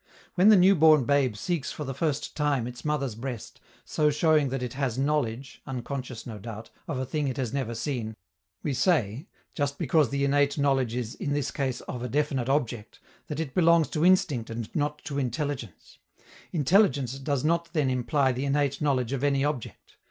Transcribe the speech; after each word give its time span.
When 0.33 0.49
the 0.49 0.55
new 0.55 0.73
born 0.73 1.03
babe 1.05 1.35
seeks 1.35 1.71
for 1.71 1.83
the 1.83 1.93
first 1.93 2.35
time 2.35 2.65
its 2.65 2.83
mother's 2.83 3.13
breast, 3.13 3.59
so 3.85 4.09
showing 4.09 4.49
that 4.49 4.63
it 4.63 4.73
has 4.73 4.97
knowledge 4.97 5.61
(unconscious, 5.67 6.25
no 6.25 6.39
doubt) 6.39 6.71
of 6.87 6.97
a 6.97 7.05
thing 7.05 7.27
it 7.27 7.37
has 7.37 7.53
never 7.53 7.75
seen, 7.75 8.15
we 8.63 8.73
say, 8.73 9.27
just 9.53 9.77
because 9.77 10.09
the 10.09 10.23
innate 10.25 10.57
knowledge 10.57 10.95
is 10.95 11.13
in 11.13 11.33
this 11.33 11.51
case 11.51 11.81
of 11.81 12.01
a 12.01 12.09
definite 12.09 12.49
object, 12.49 12.99
that 13.27 13.39
it 13.39 13.53
belongs 13.53 13.87
to 13.89 14.03
instinct 14.03 14.49
and 14.49 14.75
not 14.75 15.05
to 15.05 15.19
intelligence. 15.19 15.99
Intelligence 16.51 17.19
does 17.19 17.43
not 17.43 17.69
then 17.73 17.91
imply 17.91 18.31
the 18.31 18.45
innate 18.45 18.81
knowledge 18.81 19.13
of 19.13 19.23
any 19.23 19.45
object. 19.45 19.97